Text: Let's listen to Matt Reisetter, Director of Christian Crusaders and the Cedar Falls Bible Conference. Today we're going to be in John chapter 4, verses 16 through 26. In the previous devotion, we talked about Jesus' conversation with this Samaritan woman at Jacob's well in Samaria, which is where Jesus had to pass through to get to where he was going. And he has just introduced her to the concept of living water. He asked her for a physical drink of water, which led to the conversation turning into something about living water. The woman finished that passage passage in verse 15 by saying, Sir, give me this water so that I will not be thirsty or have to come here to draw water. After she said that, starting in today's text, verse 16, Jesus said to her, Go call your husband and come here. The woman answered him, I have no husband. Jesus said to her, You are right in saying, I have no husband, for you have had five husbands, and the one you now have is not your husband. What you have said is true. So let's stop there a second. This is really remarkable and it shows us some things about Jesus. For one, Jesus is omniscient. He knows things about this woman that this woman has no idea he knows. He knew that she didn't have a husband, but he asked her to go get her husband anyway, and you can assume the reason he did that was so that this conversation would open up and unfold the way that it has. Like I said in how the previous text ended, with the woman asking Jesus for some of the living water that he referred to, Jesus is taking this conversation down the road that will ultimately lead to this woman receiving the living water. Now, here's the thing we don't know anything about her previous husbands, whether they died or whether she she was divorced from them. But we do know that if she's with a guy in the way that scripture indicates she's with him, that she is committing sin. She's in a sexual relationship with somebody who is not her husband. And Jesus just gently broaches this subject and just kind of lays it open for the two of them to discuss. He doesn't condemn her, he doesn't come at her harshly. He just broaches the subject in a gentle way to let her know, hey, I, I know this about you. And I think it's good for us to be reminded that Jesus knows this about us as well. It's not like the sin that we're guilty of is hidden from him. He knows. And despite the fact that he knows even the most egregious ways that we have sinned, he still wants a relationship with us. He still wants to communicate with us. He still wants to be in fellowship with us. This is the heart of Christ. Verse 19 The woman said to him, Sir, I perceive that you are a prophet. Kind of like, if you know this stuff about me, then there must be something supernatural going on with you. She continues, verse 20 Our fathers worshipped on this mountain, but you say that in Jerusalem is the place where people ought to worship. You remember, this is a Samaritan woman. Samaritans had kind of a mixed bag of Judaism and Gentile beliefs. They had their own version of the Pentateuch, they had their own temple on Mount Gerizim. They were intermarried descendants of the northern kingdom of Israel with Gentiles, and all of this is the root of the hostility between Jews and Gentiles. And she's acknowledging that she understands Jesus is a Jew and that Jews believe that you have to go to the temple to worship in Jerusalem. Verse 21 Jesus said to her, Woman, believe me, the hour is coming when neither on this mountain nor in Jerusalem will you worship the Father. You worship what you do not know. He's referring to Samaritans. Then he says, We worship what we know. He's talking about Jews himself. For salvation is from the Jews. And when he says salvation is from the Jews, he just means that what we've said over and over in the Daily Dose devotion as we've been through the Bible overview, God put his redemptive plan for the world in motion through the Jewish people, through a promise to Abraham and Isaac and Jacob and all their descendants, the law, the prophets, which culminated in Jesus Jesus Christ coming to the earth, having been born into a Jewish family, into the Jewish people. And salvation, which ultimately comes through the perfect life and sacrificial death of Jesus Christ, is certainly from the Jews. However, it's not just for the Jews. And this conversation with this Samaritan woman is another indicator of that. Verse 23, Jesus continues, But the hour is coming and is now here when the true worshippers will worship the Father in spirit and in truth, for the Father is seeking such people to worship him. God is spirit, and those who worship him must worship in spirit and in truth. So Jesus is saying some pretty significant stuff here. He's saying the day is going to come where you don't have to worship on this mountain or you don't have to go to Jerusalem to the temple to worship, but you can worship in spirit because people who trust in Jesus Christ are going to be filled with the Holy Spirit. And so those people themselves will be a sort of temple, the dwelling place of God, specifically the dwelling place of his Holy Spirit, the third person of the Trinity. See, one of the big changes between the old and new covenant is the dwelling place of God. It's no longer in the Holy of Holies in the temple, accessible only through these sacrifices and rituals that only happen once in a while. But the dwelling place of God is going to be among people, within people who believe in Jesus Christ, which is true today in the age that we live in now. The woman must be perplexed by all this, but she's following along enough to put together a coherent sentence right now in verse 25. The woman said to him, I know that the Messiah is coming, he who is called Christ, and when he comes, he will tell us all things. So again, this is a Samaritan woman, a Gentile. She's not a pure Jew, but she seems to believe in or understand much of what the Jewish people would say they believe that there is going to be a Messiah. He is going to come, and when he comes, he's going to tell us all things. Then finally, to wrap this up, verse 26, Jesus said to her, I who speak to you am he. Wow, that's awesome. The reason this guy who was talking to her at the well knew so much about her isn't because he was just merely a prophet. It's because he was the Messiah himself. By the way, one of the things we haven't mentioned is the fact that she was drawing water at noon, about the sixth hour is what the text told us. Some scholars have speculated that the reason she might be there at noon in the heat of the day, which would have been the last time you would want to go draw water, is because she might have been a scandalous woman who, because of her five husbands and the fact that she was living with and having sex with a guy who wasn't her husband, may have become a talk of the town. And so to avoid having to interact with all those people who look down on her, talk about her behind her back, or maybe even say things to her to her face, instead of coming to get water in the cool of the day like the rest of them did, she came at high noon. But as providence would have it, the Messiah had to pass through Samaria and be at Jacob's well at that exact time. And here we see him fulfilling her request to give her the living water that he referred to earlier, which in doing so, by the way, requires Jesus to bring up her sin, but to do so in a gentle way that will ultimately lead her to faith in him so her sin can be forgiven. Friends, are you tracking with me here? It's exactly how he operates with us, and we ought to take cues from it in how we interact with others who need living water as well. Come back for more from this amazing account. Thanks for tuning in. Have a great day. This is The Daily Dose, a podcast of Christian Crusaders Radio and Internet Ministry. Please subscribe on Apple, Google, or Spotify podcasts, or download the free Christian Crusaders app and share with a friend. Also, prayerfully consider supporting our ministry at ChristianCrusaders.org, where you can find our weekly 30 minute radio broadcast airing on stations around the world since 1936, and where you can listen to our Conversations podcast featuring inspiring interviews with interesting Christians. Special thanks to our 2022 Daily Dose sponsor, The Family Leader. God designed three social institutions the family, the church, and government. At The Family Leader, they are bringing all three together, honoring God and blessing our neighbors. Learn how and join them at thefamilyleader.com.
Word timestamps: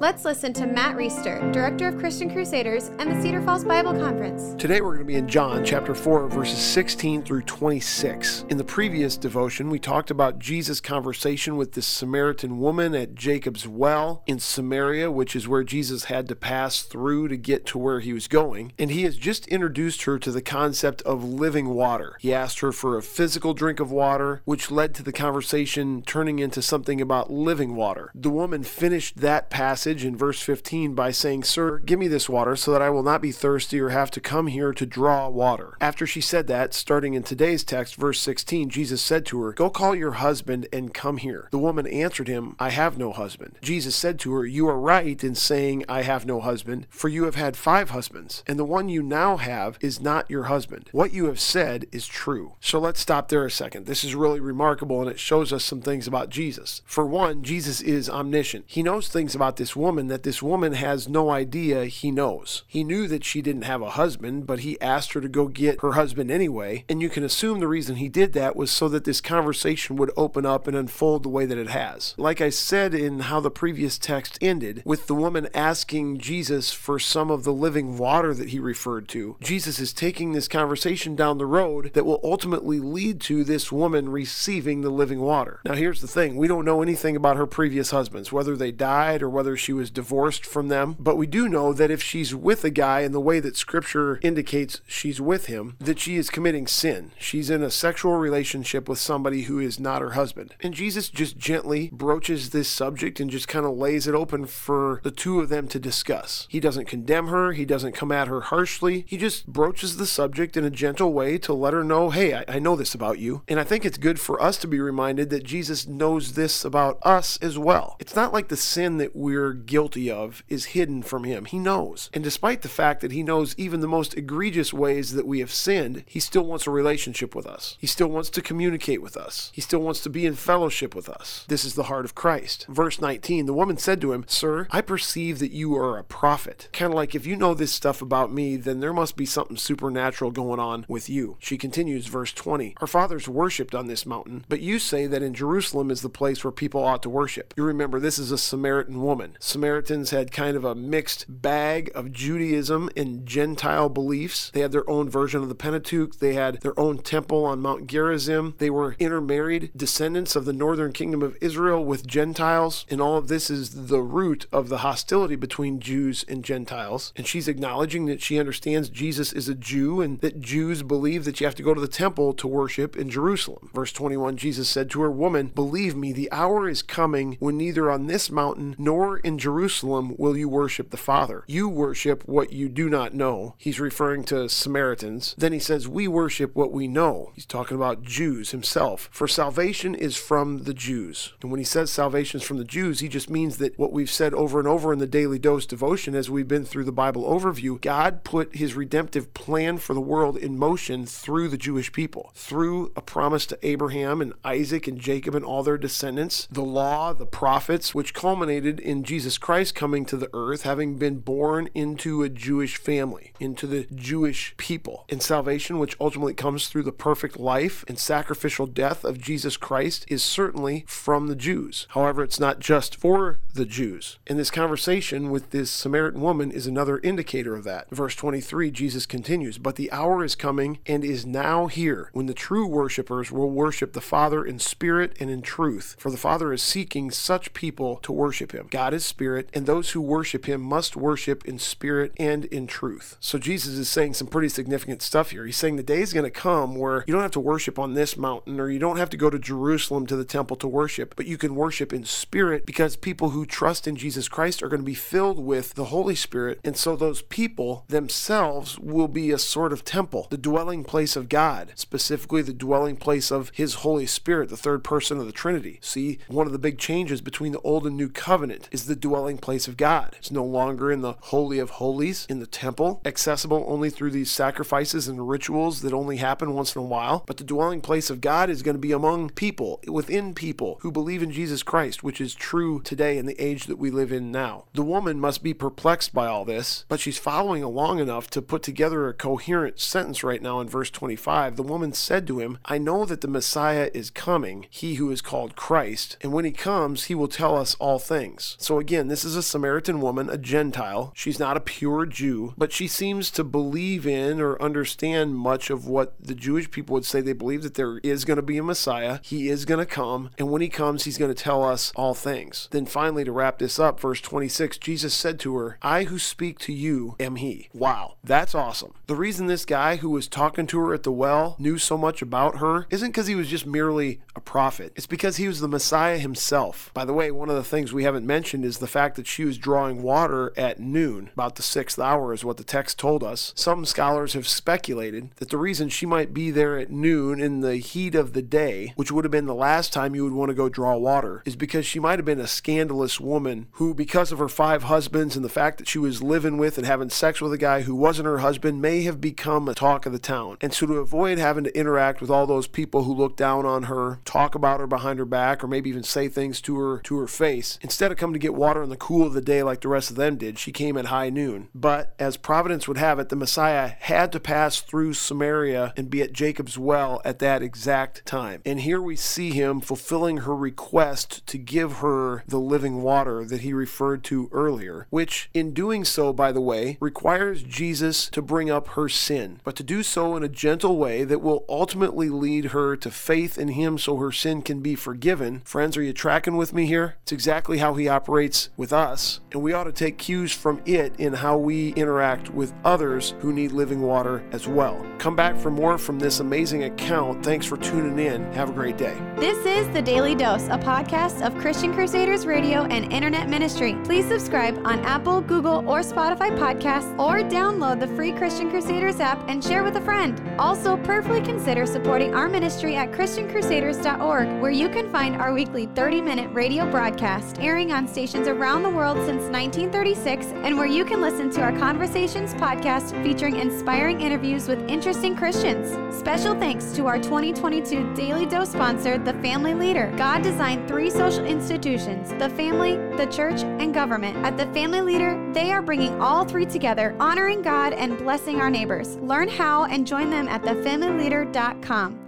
Let's 0.00 0.24
listen 0.24 0.52
to 0.52 0.64
Matt 0.64 0.94
Reisetter, 0.96 1.52
Director 1.52 1.88
of 1.88 1.98
Christian 1.98 2.30
Crusaders 2.30 2.92
and 3.00 3.10
the 3.10 3.20
Cedar 3.20 3.42
Falls 3.42 3.64
Bible 3.64 3.94
Conference. 3.94 4.54
Today 4.54 4.80
we're 4.80 4.94
going 4.94 5.00
to 5.00 5.04
be 5.04 5.16
in 5.16 5.26
John 5.26 5.64
chapter 5.64 5.92
4, 5.92 6.28
verses 6.28 6.60
16 6.60 7.24
through 7.24 7.42
26. 7.42 8.44
In 8.48 8.58
the 8.58 8.62
previous 8.62 9.16
devotion, 9.16 9.70
we 9.70 9.80
talked 9.80 10.12
about 10.12 10.38
Jesus' 10.38 10.80
conversation 10.80 11.56
with 11.56 11.72
this 11.72 11.84
Samaritan 11.84 12.60
woman 12.60 12.94
at 12.94 13.16
Jacob's 13.16 13.66
well 13.66 14.22
in 14.28 14.38
Samaria, 14.38 15.10
which 15.10 15.34
is 15.34 15.48
where 15.48 15.64
Jesus 15.64 16.04
had 16.04 16.28
to 16.28 16.36
pass 16.36 16.82
through 16.82 17.26
to 17.26 17.36
get 17.36 17.66
to 17.66 17.78
where 17.78 17.98
he 17.98 18.12
was 18.12 18.28
going. 18.28 18.74
And 18.78 18.92
he 18.92 19.02
has 19.02 19.16
just 19.16 19.48
introduced 19.48 20.04
her 20.04 20.16
to 20.20 20.30
the 20.30 20.42
concept 20.42 21.02
of 21.02 21.24
living 21.24 21.70
water. 21.70 22.16
He 22.20 22.32
asked 22.32 22.60
her 22.60 22.70
for 22.70 22.96
a 22.96 23.02
physical 23.02 23.52
drink 23.52 23.80
of 23.80 23.90
water, 23.90 24.42
which 24.44 24.70
led 24.70 24.94
to 24.94 25.02
the 25.02 25.12
conversation 25.12 26.02
turning 26.02 26.38
into 26.38 26.62
something 26.62 27.00
about 27.00 27.32
living 27.32 27.74
water. 27.74 28.12
The 28.14 28.30
woman 28.30 28.62
finished 28.62 29.16
that 29.16 29.50
passage 29.50 29.87
passage 29.88 30.04
in 30.04 30.16
verse 30.16 30.42
15 30.42 30.94
by 30.94 31.10
saying, 31.10 31.42
Sir, 31.42 31.78
give 31.78 31.98
me 31.98 32.08
this 32.08 32.28
water 32.28 32.56
so 32.56 32.72
that 32.72 32.82
I 32.82 32.90
will 32.90 33.02
not 33.02 33.22
be 33.22 33.32
thirsty 33.32 33.80
or 33.80 33.88
have 33.88 34.10
to 34.10 34.20
come 34.20 34.48
here 34.48 34.74
to 34.74 34.84
draw 34.84 35.30
water. 35.30 35.78
After 35.80 36.06
she 36.06 36.20
said 36.20 36.46
that, 36.48 36.74
starting 36.74 37.14
in 37.14 37.22
today's 37.22 37.64
text, 37.64 37.96
verse 37.96 38.20
16, 38.20 38.68
Jesus 38.68 39.00
said 39.00 39.24
to 39.26 39.40
her, 39.40 39.54
Go 39.54 39.70
call 39.70 39.94
your 39.94 40.12
husband 40.12 40.68
and 40.74 40.92
come 40.92 41.16
here. 41.16 41.48
The 41.52 41.58
woman 41.58 41.86
answered 41.86 42.28
him, 42.28 42.54
I 42.58 42.68
have 42.68 42.98
no 42.98 43.12
husband. 43.12 43.56
Jesus 43.62 43.96
said 43.96 44.18
to 44.20 44.34
her, 44.34 44.44
You 44.44 44.68
are 44.68 44.78
right 44.78 45.24
in 45.24 45.34
saying, 45.34 45.86
I 45.88 46.02
have 46.02 46.26
no 46.26 46.40
husband, 46.40 46.86
for 46.90 47.08
you 47.08 47.24
have 47.24 47.36
had 47.36 47.56
five 47.56 47.88
husbands, 47.88 48.44
and 48.46 48.58
the 48.58 48.66
one 48.66 48.90
you 48.90 49.02
now 49.02 49.38
have 49.38 49.78
is 49.80 50.02
not 50.02 50.30
your 50.30 50.44
husband. 50.44 50.90
What 50.92 51.14
you 51.14 51.26
have 51.26 51.40
said 51.40 51.86
is 51.92 52.06
true. 52.06 52.56
So 52.60 52.78
let's 52.78 53.00
stop 53.00 53.30
there 53.30 53.46
a 53.46 53.50
second. 53.50 53.86
This 53.86 54.04
is 54.04 54.14
really 54.14 54.40
remarkable 54.40 55.00
and 55.00 55.10
it 55.10 55.18
shows 55.18 55.50
us 55.50 55.64
some 55.64 55.80
things 55.80 56.06
about 56.06 56.28
Jesus. 56.28 56.82
For 56.84 57.06
one, 57.06 57.42
Jesus 57.42 57.80
is 57.80 58.10
omniscient. 58.10 58.64
He 58.66 58.82
knows 58.82 59.08
things 59.08 59.34
about 59.34 59.56
this 59.56 59.74
woman 59.78 60.08
that 60.08 60.22
this 60.22 60.42
woman 60.42 60.74
has 60.74 61.08
no 61.08 61.30
idea 61.30 61.86
he 61.86 62.10
knows. 62.10 62.64
He 62.66 62.84
knew 62.84 63.08
that 63.08 63.24
she 63.24 63.40
didn't 63.40 63.62
have 63.62 63.80
a 63.80 63.90
husband, 63.90 64.46
but 64.46 64.60
he 64.60 64.80
asked 64.80 65.12
her 65.14 65.20
to 65.20 65.28
go 65.28 65.48
get 65.48 65.80
her 65.80 65.92
husband 65.92 66.30
anyway, 66.30 66.84
and 66.88 67.00
you 67.00 67.08
can 67.08 67.24
assume 67.24 67.60
the 67.60 67.68
reason 67.68 67.96
he 67.96 68.08
did 68.08 68.32
that 68.34 68.56
was 68.56 68.70
so 68.70 68.88
that 68.88 69.04
this 69.04 69.20
conversation 69.20 69.96
would 69.96 70.10
open 70.16 70.44
up 70.44 70.66
and 70.66 70.76
unfold 70.76 71.22
the 71.22 71.28
way 71.28 71.46
that 71.46 71.58
it 71.58 71.68
has. 71.68 72.14
Like 72.18 72.40
I 72.40 72.50
said 72.50 72.94
in 72.94 73.20
how 73.20 73.40
the 73.40 73.50
previous 73.50 73.98
text 73.98 74.38
ended, 74.40 74.82
with 74.84 75.06
the 75.06 75.14
woman 75.14 75.48
asking 75.54 76.18
Jesus 76.18 76.72
for 76.72 76.98
some 76.98 77.30
of 77.30 77.44
the 77.44 77.52
living 77.52 77.98
water 77.98 78.34
that 78.34 78.48
he 78.48 78.58
referred 78.58 79.08
to, 79.08 79.36
Jesus 79.40 79.78
is 79.78 79.92
taking 79.92 80.32
this 80.32 80.48
conversation 80.48 81.16
down 81.16 81.38
the 81.38 81.46
road 81.46 81.92
that 81.94 82.06
will 82.06 82.20
ultimately 82.24 82.80
lead 82.80 83.20
to 83.22 83.44
this 83.44 83.70
woman 83.70 84.08
receiving 84.08 84.80
the 84.80 84.90
living 84.90 85.20
water. 85.20 85.60
Now, 85.64 85.74
here's 85.74 86.00
the 86.00 86.08
thing 86.08 86.36
we 86.36 86.48
don't 86.48 86.64
know 86.64 86.82
anything 86.82 87.16
about 87.16 87.36
her 87.36 87.46
previous 87.46 87.90
husbands, 87.90 88.32
whether 88.32 88.56
they 88.56 88.72
died 88.72 89.22
or 89.22 89.30
whether 89.30 89.56
she 89.56 89.67
she 89.68 89.74
was 89.74 89.90
divorced 89.90 90.46
from 90.46 90.68
them. 90.68 90.96
But 90.98 91.16
we 91.16 91.26
do 91.26 91.46
know 91.46 91.74
that 91.74 91.90
if 91.90 92.02
she's 92.02 92.34
with 92.34 92.64
a 92.64 92.70
guy 92.70 93.00
in 93.00 93.12
the 93.12 93.20
way 93.20 93.38
that 93.38 93.54
scripture 93.54 94.18
indicates 94.22 94.80
she's 94.86 95.20
with 95.20 95.44
him, 95.44 95.76
that 95.78 95.98
she 95.98 96.16
is 96.16 96.30
committing 96.30 96.66
sin. 96.66 97.10
She's 97.18 97.50
in 97.50 97.62
a 97.62 97.70
sexual 97.70 98.14
relationship 98.14 98.88
with 98.88 98.98
somebody 98.98 99.42
who 99.42 99.58
is 99.58 99.78
not 99.78 100.00
her 100.00 100.12
husband. 100.12 100.54
And 100.60 100.72
Jesus 100.72 101.10
just 101.10 101.36
gently 101.36 101.90
broaches 101.92 102.48
this 102.48 102.66
subject 102.66 103.20
and 103.20 103.30
just 103.30 103.46
kind 103.46 103.66
of 103.66 103.76
lays 103.76 104.06
it 104.06 104.14
open 104.14 104.46
for 104.46 105.02
the 105.04 105.10
two 105.10 105.38
of 105.38 105.50
them 105.50 105.68
to 105.68 105.78
discuss. 105.78 106.46
He 106.48 106.60
doesn't 106.60 106.88
condemn 106.88 107.26
her, 107.26 107.52
he 107.52 107.66
doesn't 107.66 107.92
come 107.92 108.10
at 108.10 108.28
her 108.28 108.40
harshly. 108.40 109.04
He 109.06 109.18
just 109.18 109.48
broaches 109.48 109.98
the 109.98 110.06
subject 110.06 110.56
in 110.56 110.64
a 110.64 110.70
gentle 110.70 111.12
way 111.12 111.36
to 111.36 111.52
let 111.52 111.74
her 111.74 111.84
know, 111.84 112.08
hey, 112.08 112.32
I, 112.32 112.44
I 112.48 112.58
know 112.58 112.74
this 112.74 112.94
about 112.94 113.18
you. 113.18 113.42
And 113.46 113.60
I 113.60 113.64
think 113.64 113.84
it's 113.84 113.98
good 113.98 114.18
for 114.18 114.42
us 114.42 114.56
to 114.60 114.66
be 114.66 114.80
reminded 114.80 115.28
that 115.28 115.44
Jesus 115.44 115.86
knows 115.86 116.32
this 116.32 116.64
about 116.64 116.98
us 117.02 117.36
as 117.42 117.58
well. 117.58 117.96
It's 118.00 118.16
not 118.16 118.32
like 118.32 118.48
the 118.48 118.56
sin 118.56 118.96
that 118.96 119.14
we're 119.14 119.57
guilty 119.66 120.10
of 120.10 120.42
is 120.48 120.66
hidden 120.66 121.02
from 121.02 121.24
him. 121.24 121.44
He 121.44 121.58
knows. 121.58 122.10
And 122.12 122.24
despite 122.24 122.62
the 122.62 122.68
fact 122.68 123.00
that 123.00 123.12
he 123.12 123.22
knows 123.22 123.54
even 123.58 123.80
the 123.80 123.88
most 123.88 124.16
egregious 124.16 124.72
ways 124.72 125.12
that 125.12 125.26
we 125.26 125.40
have 125.40 125.52
sinned, 125.52 126.04
he 126.06 126.20
still 126.20 126.44
wants 126.44 126.66
a 126.66 126.70
relationship 126.70 127.34
with 127.34 127.46
us. 127.46 127.76
He 127.80 127.86
still 127.86 128.08
wants 128.08 128.30
to 128.30 128.42
communicate 128.42 129.02
with 129.02 129.16
us. 129.16 129.50
He 129.54 129.60
still 129.60 129.80
wants 129.80 130.00
to 130.02 130.10
be 130.10 130.26
in 130.26 130.34
fellowship 130.34 130.94
with 130.94 131.08
us. 131.08 131.44
This 131.48 131.64
is 131.64 131.74
the 131.74 131.84
heart 131.84 132.04
of 132.04 132.14
Christ. 132.14 132.66
Verse 132.68 133.00
19 133.00 133.46
The 133.46 133.54
woman 133.54 133.76
said 133.76 134.00
to 134.00 134.12
him, 134.12 134.24
Sir, 134.28 134.66
I 134.70 134.80
perceive 134.80 135.38
that 135.38 135.52
you 135.52 135.76
are 135.76 135.98
a 135.98 136.04
prophet. 136.04 136.68
Kind 136.72 136.92
of 136.92 136.96
like, 136.96 137.14
if 137.14 137.26
you 137.26 137.36
know 137.36 137.54
this 137.54 137.72
stuff 137.72 138.02
about 138.02 138.32
me, 138.32 138.56
then 138.56 138.80
there 138.80 138.92
must 138.92 139.16
be 139.16 139.26
something 139.26 139.56
supernatural 139.56 140.30
going 140.30 140.60
on 140.60 140.84
with 140.88 141.08
you. 141.08 141.36
She 141.40 141.58
continues, 141.58 142.06
verse 142.06 142.32
20 142.32 142.74
Our 142.80 142.86
fathers 142.86 143.28
worshipped 143.28 143.74
on 143.74 143.86
this 143.86 144.06
mountain, 144.06 144.44
but 144.48 144.60
you 144.60 144.78
say 144.78 145.06
that 145.06 145.22
in 145.22 145.34
Jerusalem 145.34 145.90
is 145.90 146.02
the 146.02 146.08
place 146.08 146.44
where 146.44 146.52
people 146.52 146.82
ought 146.84 147.02
to 147.02 147.10
worship. 147.10 147.54
You 147.56 147.64
remember, 147.64 148.00
this 148.00 148.18
is 148.18 148.32
a 148.32 148.38
Samaritan 148.38 149.02
woman. 149.02 149.36
Samaritans 149.48 150.10
had 150.10 150.30
kind 150.30 150.56
of 150.56 150.64
a 150.64 150.74
mixed 150.74 151.24
bag 151.28 151.90
of 151.94 152.12
Judaism 152.12 152.90
and 152.96 153.26
Gentile 153.26 153.88
beliefs. 153.88 154.50
They 154.52 154.60
had 154.60 154.72
their 154.72 154.88
own 154.88 155.08
version 155.08 155.42
of 155.42 155.48
the 155.48 155.54
Pentateuch, 155.54 156.18
they 156.18 156.34
had 156.34 156.60
their 156.60 156.78
own 156.78 156.98
temple 156.98 157.44
on 157.44 157.60
Mount 157.60 157.86
Gerizim. 157.86 158.54
They 158.58 158.70
were 158.70 158.94
intermarried 158.98 159.70
descendants 159.74 160.36
of 160.36 160.44
the 160.44 160.52
northern 160.52 160.92
kingdom 160.92 161.22
of 161.22 161.36
Israel 161.40 161.84
with 161.84 162.06
Gentiles, 162.06 162.84
and 162.90 163.00
all 163.00 163.16
of 163.16 163.28
this 163.28 163.48
is 163.48 163.86
the 163.88 164.02
root 164.02 164.46
of 164.52 164.68
the 164.68 164.78
hostility 164.78 165.36
between 165.36 165.80
Jews 165.80 166.24
and 166.28 166.44
Gentiles. 166.44 167.12
And 167.16 167.26
she's 167.26 167.48
acknowledging 167.48 168.06
that 168.06 168.20
she 168.20 168.38
understands 168.38 168.90
Jesus 168.90 169.32
is 169.32 169.48
a 169.48 169.54
Jew 169.54 170.00
and 170.00 170.20
that 170.20 170.40
Jews 170.40 170.82
believe 170.82 171.24
that 171.24 171.40
you 171.40 171.46
have 171.46 171.54
to 171.56 171.62
go 171.62 171.74
to 171.74 171.80
the 171.80 171.88
temple 171.88 172.34
to 172.34 172.46
worship 172.46 172.96
in 172.96 173.08
Jerusalem. 173.08 173.70
Verse 173.72 173.92
21 173.92 174.36
Jesus 174.36 174.68
said 174.68 174.90
to 174.90 175.00
her, 175.00 175.10
Woman, 175.10 175.46
believe 175.48 175.96
me, 175.96 176.12
the 176.12 176.30
hour 176.30 176.68
is 176.68 176.82
coming 176.82 177.36
when 177.40 177.56
neither 177.56 177.90
on 177.90 178.06
this 178.06 178.30
mountain 178.30 178.76
nor 178.78 179.18
in 179.18 179.27
Jerusalem 179.36 180.14
will 180.16 180.36
you 180.36 180.48
worship 180.48 180.90
the 180.90 180.96
Father. 180.96 181.44
You 181.48 181.68
worship 181.68 182.26
what 182.26 182.52
you 182.52 182.68
do 182.68 182.88
not 182.88 183.12
know. 183.12 183.56
He's 183.58 183.80
referring 183.80 184.24
to 184.24 184.48
Samaritans. 184.48 185.34
Then 185.36 185.52
he 185.52 185.58
says, 185.58 185.88
We 185.88 186.06
worship 186.06 186.54
what 186.54 186.70
we 186.70 186.86
know. 186.86 187.32
He's 187.34 187.44
talking 187.44 187.76
about 187.76 188.02
Jews 188.02 188.52
himself. 188.52 189.08
For 189.12 189.26
salvation 189.26 189.94
is 189.94 190.16
from 190.16 190.64
the 190.64 190.74
Jews. 190.74 191.34
And 191.42 191.50
when 191.50 191.58
he 191.58 191.64
says 191.64 191.90
salvation 191.90 192.40
is 192.40 192.46
from 192.46 192.58
the 192.58 192.64
Jews, 192.64 193.00
he 193.00 193.08
just 193.08 193.28
means 193.28 193.58
that 193.58 193.78
what 193.78 193.92
we've 193.92 194.10
said 194.10 194.32
over 194.34 194.58
and 194.60 194.68
over 194.68 194.92
in 194.92 195.00
the 195.00 195.06
Daily 195.06 195.38
Dose 195.38 195.66
devotion 195.66 196.14
as 196.14 196.30
we've 196.30 196.46
been 196.46 196.64
through 196.64 196.84
the 196.84 196.92
Bible 196.92 197.24
overview, 197.24 197.80
God 197.80 198.22
put 198.22 198.54
his 198.54 198.74
redemptive 198.74 199.34
plan 199.34 199.78
for 199.78 199.94
the 199.94 200.00
world 200.00 200.36
in 200.36 200.58
motion 200.58 201.06
through 201.06 201.48
the 201.48 201.58
Jewish 201.58 201.92
people, 201.92 202.30
through 202.34 202.92
a 202.94 203.02
promise 203.02 203.46
to 203.46 203.58
Abraham 203.66 204.20
and 204.20 204.32
Isaac 204.44 204.86
and 204.86 205.00
Jacob 205.00 205.34
and 205.34 205.44
all 205.44 205.62
their 205.62 205.78
descendants, 205.78 206.46
the 206.50 206.62
law, 206.62 207.12
the 207.12 207.26
prophets, 207.26 207.94
which 207.94 208.14
culminated 208.14 208.78
in 208.78 209.02
Jesus 209.02 209.17
Jesus 209.18 209.36
Christ 209.36 209.74
coming 209.74 210.04
to 210.04 210.16
the 210.16 210.30
earth, 210.32 210.62
having 210.62 210.94
been 210.94 211.18
born 211.18 211.68
into 211.74 212.22
a 212.22 212.28
Jewish 212.28 212.76
family, 212.76 213.32
into 213.40 213.66
the 213.66 213.88
Jewish 213.92 214.56
people. 214.58 215.06
And 215.08 215.20
salvation, 215.20 215.80
which 215.80 215.96
ultimately 216.00 216.34
comes 216.34 216.68
through 216.68 216.84
the 216.84 216.92
perfect 216.92 217.36
life 217.36 217.84
and 217.88 217.98
sacrificial 217.98 218.68
death 218.68 219.02
of 219.02 219.20
Jesus 219.20 219.56
Christ, 219.56 220.04
is 220.06 220.22
certainly 220.22 220.84
from 220.86 221.26
the 221.26 221.34
Jews. 221.34 221.88
However, 221.90 222.22
it's 222.22 222.38
not 222.38 222.60
just 222.60 222.94
for 222.94 223.40
the 223.54 223.64
Jews. 223.64 224.20
And 224.28 224.38
this 224.38 224.52
conversation 224.52 225.32
with 225.32 225.50
this 225.50 225.68
Samaritan 225.68 226.20
woman 226.20 226.52
is 226.52 226.68
another 226.68 227.00
indicator 227.00 227.56
of 227.56 227.64
that. 227.64 227.90
Verse 227.90 228.14
23, 228.14 228.70
Jesus 228.70 229.04
continues, 229.04 229.58
But 229.58 229.74
the 229.74 229.90
hour 229.90 230.22
is 230.22 230.36
coming 230.36 230.78
and 230.86 231.04
is 231.04 231.26
now 231.26 231.66
here 231.66 232.10
when 232.12 232.26
the 232.26 232.34
true 232.34 232.68
worshippers 232.68 233.32
will 233.32 233.50
worship 233.50 233.94
the 233.94 234.00
Father 234.00 234.44
in 234.44 234.60
spirit 234.60 235.16
and 235.18 235.28
in 235.28 235.42
truth, 235.42 235.96
for 235.98 236.12
the 236.12 236.16
Father 236.16 236.52
is 236.52 236.62
seeking 236.62 237.10
such 237.10 237.52
people 237.52 237.96
to 237.96 238.12
worship 238.12 238.52
him. 238.52 238.68
God 238.70 238.94
is 238.94 239.07
spirit, 239.08 239.48
and 239.54 239.66
those 239.66 239.90
who 239.90 240.00
worship 240.00 240.46
him 240.46 240.60
must 240.60 240.96
worship 240.96 241.44
in 241.46 241.58
spirit 241.58 242.12
and 242.18 242.44
in 242.46 242.66
truth. 242.66 243.16
So 243.20 243.38
Jesus 243.38 243.74
is 243.74 243.88
saying 243.88 244.14
some 244.14 244.28
pretty 244.28 244.48
significant 244.48 245.02
stuff 245.02 245.30
here. 245.30 245.46
He's 245.46 245.56
saying 245.56 245.76
the 245.76 245.82
day 245.82 246.00
is 246.00 246.12
going 246.12 246.24
to 246.24 246.30
come 246.30 246.76
where 246.76 247.04
you 247.06 247.12
don't 247.12 247.22
have 247.22 247.30
to 247.32 247.40
worship 247.40 247.78
on 247.78 247.94
this 247.94 248.16
mountain 248.16 248.60
or 248.60 248.70
you 248.70 248.78
don't 248.78 248.98
have 248.98 249.10
to 249.10 249.16
go 249.16 249.30
to 249.30 249.38
Jerusalem 249.38 250.06
to 250.06 250.16
the 250.16 250.24
temple 250.24 250.56
to 250.56 250.68
worship, 250.68 251.14
but 251.16 251.26
you 251.26 251.38
can 251.38 251.54
worship 251.54 251.92
in 251.92 252.04
spirit 252.04 252.66
because 252.66 252.96
people 252.96 253.30
who 253.30 253.46
trust 253.46 253.86
in 253.88 253.96
Jesus 253.96 254.28
Christ 254.28 254.62
are 254.62 254.68
going 254.68 254.82
to 254.82 254.86
be 254.86 254.94
filled 254.94 255.38
with 255.38 255.74
the 255.74 255.86
Holy 255.86 256.14
Spirit. 256.14 256.60
And 256.62 256.76
so 256.76 256.96
those 256.96 257.22
people 257.22 257.84
themselves 257.88 258.78
will 258.78 259.08
be 259.08 259.30
a 259.30 259.38
sort 259.38 259.72
of 259.72 259.84
temple, 259.84 260.26
the 260.30 260.36
dwelling 260.36 260.84
place 260.84 261.16
of 261.16 261.28
God, 261.28 261.72
specifically 261.74 262.42
the 262.42 262.52
dwelling 262.52 262.96
place 262.96 263.30
of 263.30 263.50
his 263.54 263.74
Holy 263.74 264.06
Spirit, 264.06 264.50
the 264.50 264.56
third 264.56 264.84
person 264.84 265.18
of 265.18 265.26
the 265.26 265.32
Trinity. 265.32 265.78
See, 265.82 266.18
one 266.28 266.46
of 266.46 266.52
the 266.52 266.58
big 266.58 266.78
changes 266.78 267.20
between 267.20 267.52
the 267.52 267.60
old 267.60 267.86
and 267.86 267.96
new 267.96 268.08
covenant 268.08 268.68
is 268.70 268.86
the 268.86 268.96
dwelling 268.98 269.38
place 269.38 269.68
of 269.68 269.76
God. 269.76 270.16
It's 270.18 270.30
no 270.30 270.44
longer 270.44 270.90
in 270.92 271.00
the 271.00 271.14
Holy 271.20 271.58
of 271.58 271.70
Holies 271.70 272.26
in 272.28 272.40
the 272.40 272.46
temple, 272.46 273.00
accessible 273.04 273.64
only 273.68 273.90
through 273.90 274.10
these 274.10 274.30
sacrifices 274.30 275.08
and 275.08 275.28
rituals 275.28 275.82
that 275.82 275.92
only 275.92 276.18
happen 276.18 276.54
once 276.54 276.74
in 276.74 276.82
a 276.82 276.84
while. 276.84 277.24
But 277.26 277.36
the 277.36 277.44
dwelling 277.44 277.80
place 277.80 278.10
of 278.10 278.20
God 278.20 278.50
is 278.50 278.62
going 278.62 278.76
to 278.76 278.80
be 278.80 278.92
among 278.92 279.30
people, 279.30 279.80
within 279.86 280.34
people 280.34 280.78
who 280.82 280.92
believe 280.92 281.22
in 281.22 281.30
Jesus 281.30 281.62
Christ, 281.62 282.02
which 282.02 282.20
is 282.20 282.34
true 282.34 282.80
today 282.82 283.18
in 283.18 283.26
the 283.26 283.40
age 283.40 283.66
that 283.66 283.78
we 283.78 283.90
live 283.90 284.12
in 284.12 284.30
now. 284.32 284.64
The 284.74 284.82
woman 284.82 285.20
must 285.20 285.42
be 285.42 285.54
perplexed 285.54 286.12
by 286.12 286.26
all 286.26 286.44
this, 286.44 286.84
but 286.88 287.00
she's 287.00 287.18
following 287.18 287.62
along 287.62 288.00
enough 288.00 288.28
to 288.30 288.42
put 288.42 288.62
together 288.62 289.08
a 289.08 289.14
coherent 289.14 289.78
sentence 289.80 290.24
right 290.24 290.42
now 290.42 290.60
in 290.60 290.68
verse 290.68 290.90
25. 290.90 291.56
The 291.56 291.62
woman 291.62 291.92
said 291.92 292.26
to 292.26 292.38
him, 292.38 292.58
I 292.64 292.78
know 292.78 293.04
that 293.04 293.20
the 293.20 293.28
Messiah 293.28 293.90
is 293.94 294.10
coming, 294.10 294.66
he 294.70 294.94
who 294.94 295.10
is 295.10 295.20
called 295.20 295.56
Christ, 295.56 296.16
and 296.22 296.32
when 296.32 296.44
he 296.44 296.52
comes, 296.52 297.04
he 297.04 297.14
will 297.14 297.28
tell 297.28 297.56
us 297.56 297.74
all 297.76 297.98
things. 297.98 298.56
So 298.58 298.78
again, 298.78 298.87
this 298.88 299.24
is 299.24 299.36
a 299.36 299.42
Samaritan 299.42 300.00
woman, 300.00 300.30
a 300.30 300.38
Gentile. 300.38 301.12
She's 301.14 301.38
not 301.38 301.56
a 301.56 301.60
pure 301.60 302.06
Jew, 302.06 302.54
but 302.56 302.72
she 302.72 302.88
seems 302.88 303.30
to 303.32 303.44
believe 303.44 304.06
in 304.06 304.40
or 304.40 304.60
understand 304.62 305.36
much 305.36 305.68
of 305.68 305.86
what 305.86 306.14
the 306.18 306.34
Jewish 306.34 306.70
people 306.70 306.94
would 306.94 307.04
say 307.04 307.20
they 307.20 307.34
believe 307.34 307.62
that 307.62 307.74
there 307.74 307.98
is 307.98 308.24
going 308.24 308.36
to 308.36 308.42
be 308.42 308.56
a 308.56 308.62
Messiah. 308.62 309.18
He 309.22 309.48
is 309.48 309.66
going 309.66 309.78
to 309.78 309.86
come, 309.86 310.30
and 310.38 310.50
when 310.50 310.62
he 310.62 310.68
comes, 310.70 311.04
he's 311.04 311.18
going 311.18 311.34
to 311.34 311.42
tell 311.42 311.62
us 311.62 311.92
all 311.94 312.14
things. 312.14 312.68
Then 312.70 312.86
finally, 312.86 313.24
to 313.24 313.32
wrap 313.32 313.58
this 313.58 313.78
up, 313.78 314.00
verse 314.00 314.22
26, 314.22 314.78
Jesus 314.78 315.12
said 315.12 315.38
to 315.40 315.56
her, 315.56 315.78
I 315.82 316.04
who 316.04 316.18
speak 316.18 316.58
to 316.60 316.72
you 316.72 317.14
am 317.20 317.36
he. 317.36 317.68
Wow, 317.74 318.14
that's 318.24 318.54
awesome. 318.54 318.94
The 319.06 319.16
reason 319.16 319.46
this 319.46 319.66
guy 319.66 319.96
who 319.96 320.10
was 320.10 320.28
talking 320.28 320.66
to 320.68 320.78
her 320.78 320.94
at 320.94 321.02
the 321.02 321.12
well 321.12 321.56
knew 321.58 321.76
so 321.76 321.98
much 321.98 322.22
about 322.22 322.58
her 322.58 322.86
isn't 322.90 323.10
because 323.10 323.26
he 323.26 323.34
was 323.34 323.48
just 323.48 323.66
merely 323.66 324.20
a 324.34 324.40
prophet. 324.40 324.92
It's 324.96 325.06
because 325.06 325.36
he 325.36 325.46
was 325.46 325.60
the 325.60 325.68
Messiah 325.68 326.18
himself. 326.18 326.90
By 326.94 327.04
the 327.04 327.12
way, 327.12 327.30
one 327.30 327.50
of 327.50 327.56
the 327.56 327.64
things 327.64 327.92
we 327.92 328.04
haven't 328.04 328.26
mentioned 328.26 328.64
is 328.64 328.77
the 328.78 328.86
fact 328.86 329.16
that 329.16 329.26
she 329.26 329.44
was 329.44 329.58
drawing 329.58 330.02
water 330.02 330.52
at 330.56 330.78
noon, 330.78 331.30
about 331.32 331.56
the 331.56 331.62
sixth 331.62 331.98
hour 331.98 332.32
is 332.32 332.44
what 332.44 332.56
the 332.56 332.64
text 332.64 332.98
told 332.98 333.22
us. 333.22 333.52
Some 333.56 333.84
scholars 333.84 334.32
have 334.34 334.48
speculated 334.48 335.30
that 335.36 335.50
the 335.50 335.56
reason 335.56 335.88
she 335.88 336.06
might 336.06 336.34
be 336.34 336.50
there 336.50 336.78
at 336.78 336.90
noon 336.90 337.40
in 337.40 337.60
the 337.60 337.76
heat 337.76 338.14
of 338.14 338.32
the 338.32 338.42
day, 338.42 338.92
which 338.96 339.12
would 339.12 339.24
have 339.24 339.30
been 339.30 339.46
the 339.46 339.54
last 339.54 339.92
time 339.92 340.14
you 340.14 340.24
would 340.24 340.32
want 340.32 340.50
to 340.50 340.54
go 340.54 340.68
draw 340.68 340.96
water, 340.96 341.42
is 341.44 341.56
because 341.56 341.86
she 341.86 342.00
might 342.00 342.18
have 342.18 342.26
been 342.26 342.40
a 342.40 342.46
scandalous 342.46 343.20
woman 343.20 343.66
who, 343.72 343.94
because 343.94 344.32
of 344.32 344.38
her 344.38 344.48
five 344.48 344.84
husbands 344.84 345.36
and 345.36 345.44
the 345.44 345.48
fact 345.48 345.78
that 345.78 345.88
she 345.88 345.98
was 345.98 346.22
living 346.22 346.58
with 346.58 346.78
and 346.78 346.86
having 346.86 347.10
sex 347.10 347.40
with 347.40 347.52
a 347.52 347.58
guy 347.58 347.82
who 347.82 347.94
wasn't 347.94 348.26
her 348.26 348.38
husband, 348.38 348.82
may 348.82 349.02
have 349.02 349.20
become 349.20 349.68
a 349.68 349.74
talk 349.74 350.06
of 350.06 350.12
the 350.12 350.18
town. 350.18 350.56
And 350.60 350.72
so 350.72 350.86
to 350.86 350.94
avoid 350.94 351.38
having 351.38 351.64
to 351.64 351.78
interact 351.78 352.20
with 352.20 352.30
all 352.30 352.46
those 352.46 352.66
people 352.66 353.04
who 353.04 353.14
look 353.14 353.36
down 353.36 353.64
on 353.66 353.84
her, 353.84 354.20
talk 354.24 354.54
about 354.54 354.80
her 354.80 354.86
behind 354.86 355.18
her 355.18 355.24
back, 355.24 355.62
or 355.62 355.68
maybe 355.68 355.90
even 355.90 356.02
say 356.02 356.28
things 356.28 356.60
to 356.62 356.78
her 356.78 357.00
to 357.04 357.18
her 357.18 357.26
face, 357.26 357.78
instead 357.82 358.10
of 358.12 358.18
coming 358.18 358.34
to 358.34 358.38
get 358.38 358.54
water 358.54 358.67
in 358.76 358.90
the 358.90 358.96
cool 358.96 359.26
of 359.26 359.32
the 359.32 359.40
day 359.40 359.62
like 359.62 359.80
the 359.80 359.88
rest 359.88 360.10
of 360.10 360.16
them 360.16 360.36
did, 360.36 360.58
she 360.58 360.72
came 360.72 360.96
at 360.96 361.06
high 361.06 361.30
noon. 361.30 361.68
But 361.74 362.14
as 362.18 362.36
providence 362.36 362.86
would 362.86 362.98
have 362.98 363.18
it, 363.18 363.28
the 363.28 363.36
Messiah 363.36 363.88
had 364.00 364.32
to 364.32 364.40
pass 364.40 364.80
through 364.80 365.14
Samaria 365.14 365.92
and 365.96 366.10
be 366.10 366.22
at 366.22 366.32
Jacob's 366.32 366.78
well 366.78 367.20
at 367.24 367.38
that 367.38 367.62
exact 367.62 368.26
time. 368.26 368.62
And 368.64 368.80
here 368.80 369.00
we 369.00 369.16
see 369.16 369.50
him 369.50 369.80
fulfilling 369.80 370.38
her 370.38 370.54
request 370.54 371.46
to 371.46 371.58
give 371.58 371.94
her 371.94 372.44
the 372.46 372.58
living 372.58 373.02
water 373.02 373.44
that 373.44 373.60
he 373.60 373.72
referred 373.72 374.24
to 374.24 374.48
earlier, 374.52 375.06
which 375.10 375.50
in 375.54 375.72
doing 375.72 376.04
so, 376.04 376.32
by 376.32 376.52
the 376.52 376.60
way, 376.60 376.98
requires 377.00 377.62
Jesus 377.62 378.28
to 378.30 378.42
bring 378.42 378.70
up 378.70 378.88
her 378.88 379.08
sin, 379.08 379.60
but 379.64 379.76
to 379.76 379.82
do 379.82 380.02
so 380.02 380.36
in 380.36 380.42
a 380.42 380.48
gentle 380.48 380.96
way 380.96 381.24
that 381.24 381.40
will 381.40 381.64
ultimately 381.68 382.28
lead 382.28 382.66
her 382.66 382.96
to 382.96 383.10
faith 383.10 383.58
in 383.58 383.68
him 383.68 383.98
so 383.98 384.16
her 384.16 384.32
sin 384.32 384.62
can 384.62 384.80
be 384.80 384.94
forgiven. 384.94 385.60
Friends, 385.64 385.96
are 385.96 386.02
you 386.02 386.12
tracking 386.12 386.56
with 386.56 386.72
me 386.72 386.86
here? 386.86 387.16
It's 387.22 387.32
exactly 387.32 387.78
how 387.78 387.94
he 387.94 388.08
operates 388.08 388.57
with 388.76 388.92
us, 388.92 389.40
and 389.52 389.62
we 389.62 389.72
ought 389.72 389.84
to 389.84 389.92
take 389.92 390.18
cues 390.18 390.52
from 390.52 390.80
it 390.84 391.14
in 391.18 391.32
how 391.32 391.56
we 391.56 391.90
interact 391.94 392.50
with 392.50 392.72
others 392.84 393.34
who 393.40 393.52
need 393.52 393.72
living 393.72 394.02
water 394.02 394.42
as 394.52 394.66
well. 394.66 395.04
Come 395.18 395.36
back 395.36 395.56
for 395.56 395.70
more 395.70 395.98
from 395.98 396.18
this 396.18 396.40
amazing 396.40 396.84
account. 396.84 397.44
Thanks 397.44 397.66
for 397.66 397.76
tuning 397.76 398.18
in. 398.18 398.50
Have 398.52 398.70
a 398.70 398.72
great 398.72 398.96
day. 398.96 399.16
This 399.36 399.58
is 399.66 399.88
The 399.94 400.02
Daily 400.02 400.34
Dose, 400.34 400.66
a 400.68 400.78
podcast 400.78 401.46
of 401.46 401.56
Christian 401.58 401.92
Crusaders 401.92 402.46
Radio 402.46 402.84
and 402.84 403.12
Internet 403.12 403.48
Ministry. 403.48 403.96
Please 404.04 404.26
subscribe 404.26 404.76
on 404.84 405.00
Apple, 405.04 405.40
Google, 405.40 405.88
or 405.88 406.00
Spotify 406.00 406.56
podcasts, 406.58 407.12
or 407.18 407.48
download 407.48 408.00
the 408.00 408.08
free 408.08 408.32
Christian 408.32 408.70
Crusaders 408.70 409.20
app 409.20 409.38
and 409.48 409.62
share 409.62 409.84
with 409.84 409.96
a 409.96 410.00
friend. 410.00 410.40
Also, 410.58 410.96
prayerfully 410.96 411.40
consider 411.40 411.86
supporting 411.86 412.34
our 412.34 412.48
ministry 412.48 412.96
at 412.96 413.12
ChristianCrusaders.org, 413.12 414.60
where 414.60 414.70
you 414.70 414.88
can 414.88 415.10
find 415.10 415.36
our 415.36 415.52
weekly 415.52 415.86
30 415.86 416.20
minute 416.20 416.50
radio 416.52 416.90
broadcast 416.90 417.58
airing 417.60 417.92
on 417.92 418.06
stations 418.38 418.56
around 418.56 418.84
the 418.84 418.90
world 418.90 419.16
since 419.26 419.42
1936, 419.50 420.46
and 420.64 420.76
where 420.76 420.86
you 420.86 421.04
can 421.04 421.20
listen 421.20 421.50
to 421.50 421.60
our 421.60 421.76
Conversations 421.76 422.54
podcast 422.54 423.20
featuring 423.22 423.56
inspiring 423.56 424.20
interviews 424.20 424.68
with 424.68 424.78
interesting 424.88 425.34
Christians. 425.34 425.88
Special 426.16 426.54
thanks 426.54 426.92
to 426.92 427.06
our 427.06 427.18
2022 427.18 428.14
Daily 428.14 428.46
Dose 428.46 428.70
sponsor, 428.70 429.18
The 429.18 429.32
Family 429.34 429.74
Leader. 429.74 430.12
God 430.16 430.42
designed 430.42 430.86
three 430.86 431.10
social 431.10 431.44
institutions 431.44 432.32
the 432.38 432.50
family, 432.50 432.96
the 433.16 433.26
church, 433.26 433.62
and 433.62 433.92
government. 433.92 434.36
At 434.46 434.56
The 434.56 434.66
Family 434.66 435.00
Leader, 435.00 435.52
they 435.52 435.72
are 435.72 435.82
bringing 435.82 436.20
all 436.20 436.44
three 436.44 436.66
together, 436.66 437.16
honoring 437.18 437.62
God 437.62 437.92
and 437.92 438.16
blessing 438.18 438.60
our 438.60 438.70
neighbors. 438.70 439.16
Learn 439.16 439.48
how 439.48 439.84
and 439.84 440.06
join 440.06 440.30
them 440.30 440.46
at 440.46 440.62
thefamilyleader.com. 440.62 442.27